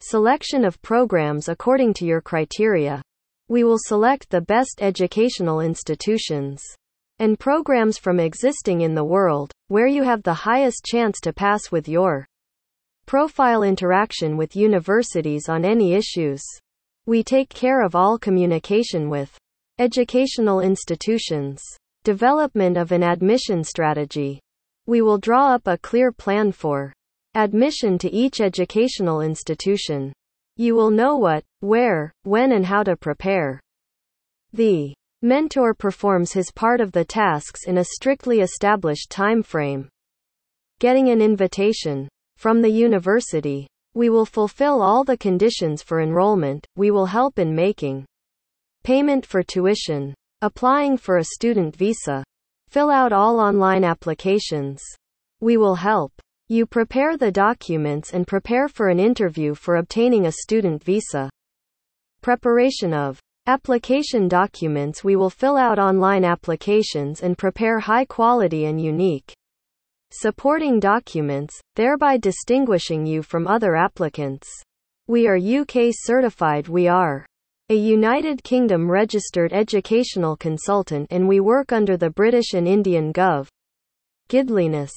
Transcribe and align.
Selection 0.00 0.64
of 0.64 0.80
programs 0.82 1.48
according 1.48 1.94
to 1.94 2.04
your 2.04 2.20
criteria. 2.20 3.00
We 3.48 3.64
will 3.64 3.78
select 3.78 4.28
the 4.28 4.42
best 4.42 4.80
educational 4.82 5.60
institutions 5.60 6.62
and 7.18 7.38
programs 7.38 7.96
from 7.96 8.20
existing 8.20 8.82
in 8.82 8.94
the 8.94 9.04
world, 9.04 9.52
where 9.68 9.86
you 9.86 10.02
have 10.02 10.22
the 10.22 10.34
highest 10.34 10.84
chance 10.84 11.18
to 11.20 11.32
pass 11.32 11.72
with 11.72 11.88
your 11.88 12.26
profile 13.06 13.62
interaction 13.62 14.36
with 14.36 14.54
universities 14.54 15.48
on 15.48 15.64
any 15.64 15.94
issues. 15.94 16.42
We 17.06 17.24
take 17.24 17.48
care 17.48 17.82
of 17.82 17.94
all 17.94 18.18
communication 18.18 19.08
with 19.08 19.38
educational 19.78 20.60
institutions. 20.60 21.62
Development 22.04 22.76
of 22.76 22.92
an 22.92 23.02
admission 23.02 23.64
strategy. 23.64 24.40
We 24.86 25.00
will 25.00 25.18
draw 25.18 25.54
up 25.54 25.66
a 25.66 25.78
clear 25.78 26.12
plan 26.12 26.52
for 26.52 26.92
admission 27.36 27.98
to 27.98 28.10
each 28.10 28.40
educational 28.40 29.20
institution. 29.20 30.10
You 30.56 30.74
will 30.74 30.90
know 30.90 31.16
what, 31.16 31.44
where, 31.60 32.10
when, 32.22 32.52
and 32.52 32.64
how 32.64 32.82
to 32.84 32.96
prepare. 32.96 33.60
The 34.54 34.94
mentor 35.20 35.74
performs 35.74 36.32
his 36.32 36.50
part 36.50 36.80
of 36.80 36.92
the 36.92 37.04
tasks 37.04 37.64
in 37.66 37.76
a 37.76 37.84
strictly 37.84 38.40
established 38.40 39.10
time 39.10 39.42
frame. 39.42 39.90
Getting 40.78 41.10
an 41.10 41.20
invitation 41.20 42.08
from 42.38 42.62
the 42.62 42.70
university. 42.70 43.66
We 43.94 44.08
will 44.08 44.26
fulfill 44.26 44.80
all 44.80 45.04
the 45.04 45.16
conditions 45.18 45.82
for 45.82 46.00
enrollment, 46.00 46.66
we 46.74 46.90
will 46.90 47.06
help 47.06 47.38
in 47.38 47.54
making 47.54 48.06
payment 48.82 49.26
for 49.26 49.42
tuition, 49.42 50.14
applying 50.40 50.96
for 50.96 51.18
a 51.18 51.24
student 51.24 51.76
visa, 51.76 52.24
fill 52.68 52.88
out 52.88 53.12
all 53.12 53.38
online 53.38 53.84
applications. 53.84 54.82
We 55.40 55.56
will 55.58 55.74
help 55.74 56.12
you 56.48 56.66
prepare 56.66 57.16
the 57.16 57.32
documents 57.32 58.12
and 58.12 58.26
prepare 58.26 58.68
for 58.68 58.88
an 58.88 59.00
interview 59.00 59.54
for 59.54 59.76
obtaining 59.76 60.26
a 60.26 60.32
student 60.32 60.84
visa. 60.84 61.28
Preparation 62.22 62.94
of 62.94 63.20
application 63.46 64.28
documents 64.28 65.02
We 65.02 65.16
will 65.16 65.30
fill 65.30 65.56
out 65.56 65.78
online 65.78 66.24
applications 66.24 67.22
and 67.22 67.36
prepare 67.36 67.80
high 67.80 68.04
quality 68.04 68.66
and 68.66 68.80
unique 68.80 69.34
supporting 70.12 70.78
documents, 70.78 71.60
thereby 71.74 72.16
distinguishing 72.16 73.04
you 73.04 73.22
from 73.22 73.46
other 73.46 73.74
applicants. 73.74 74.48
We 75.08 75.26
are 75.26 75.36
UK 75.36 75.90
certified. 75.92 76.68
We 76.68 76.88
are 76.88 77.26
a 77.68 77.74
United 77.74 78.44
Kingdom 78.44 78.88
registered 78.88 79.52
educational 79.52 80.36
consultant 80.36 81.08
and 81.10 81.26
we 81.26 81.40
work 81.40 81.72
under 81.72 81.96
the 81.96 82.10
British 82.10 82.54
and 82.54 82.68
Indian 82.68 83.12
Gov. 83.12 83.48
Guidelines. 84.28 84.92